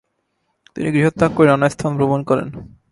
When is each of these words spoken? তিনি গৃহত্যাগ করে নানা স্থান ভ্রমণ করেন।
তিনি 0.75 0.89
গৃহত্যাগ 0.95 1.31
করে 1.35 1.47
নানা 1.49 1.67
স্থান 1.73 1.91
ভ্রমণ 1.97 2.19
করেন। 2.29 2.47